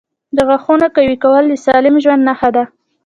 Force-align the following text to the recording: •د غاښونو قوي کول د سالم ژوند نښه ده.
•د 0.35 0.37
غاښونو 0.47 0.85
قوي 0.95 1.15
کول 1.23 1.43
د 1.49 1.53
سالم 1.65 1.95
ژوند 2.03 2.21
نښه 2.29 2.49
ده. 2.55 2.63